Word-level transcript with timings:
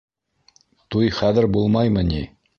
Туй 0.95 1.13
хәҙер 1.19 1.49
булмаймы 1.59 2.07
ни? 2.11 2.25